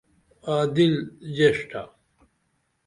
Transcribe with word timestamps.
عادل 0.51 0.93
جیڜٹہ 1.35 1.83